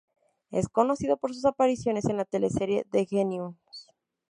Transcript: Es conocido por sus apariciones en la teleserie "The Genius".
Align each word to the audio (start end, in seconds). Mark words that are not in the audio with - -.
Es 0.49 0.67
conocido 0.67 1.17
por 1.17 1.31
sus 1.35 1.45
apariciones 1.45 2.05
en 2.05 2.17
la 2.17 2.25
teleserie 2.25 2.85
"The 2.91 3.05
Genius". 3.05 3.55